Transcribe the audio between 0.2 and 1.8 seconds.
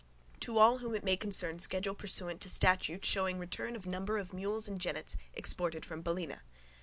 To all whom it may concern